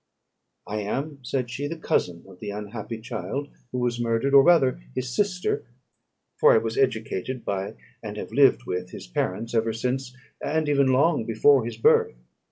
[0.65, 4.81] "I am," said she, "the cousin of the unhappy child who was murdered, or rather
[4.95, 5.63] his sister,
[6.37, 10.87] for I was educated by, and have lived with his parents ever since and even
[10.87, 12.15] long before, his birth.